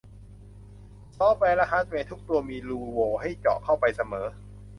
[1.15, 4.27] ซอฟต์แวร์และฮาร์ดแวร์ทุกตัวมีรูโหว่ให้เจาะเข้าไปเสมอ